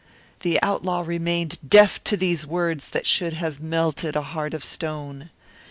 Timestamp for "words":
2.47-2.89